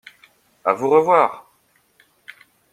A 0.65 0.73
vous 0.73 0.89
revoir! 0.89 1.47